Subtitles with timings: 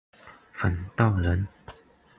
[0.53, 1.47] 冯道人。